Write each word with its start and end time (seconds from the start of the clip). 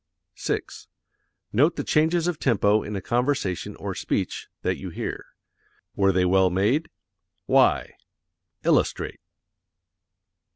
6. 0.33 0.87
Note 1.53 1.75
the 1.75 1.83
changes 1.83 2.25
of 2.27 2.39
tempo 2.39 2.81
in 2.81 2.95
a 2.95 3.01
conversation 3.03 3.75
or 3.75 3.93
speech 3.93 4.47
that 4.63 4.77
you 4.77 4.89
hear. 4.89 5.27
Were 5.95 6.11
they 6.11 6.25
well 6.25 6.49
made? 6.49 6.89
Why? 7.45 7.93
Illustrate. 8.63 9.19